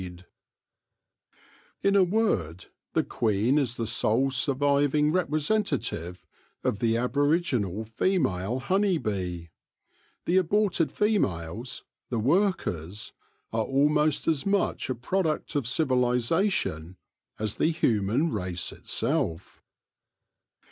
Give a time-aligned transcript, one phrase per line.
[0.01, 0.25] 6S THE LORE OF THE
[1.35, 6.25] HONEY BEE In a word, the queen is the sole surviving repre sentative
[6.63, 9.49] of the aboriginal female honey bee.
[10.25, 13.13] The aborted females, the workers,
[13.53, 16.97] are almost as much a product of civilisation
[17.37, 19.61] as the human race itself.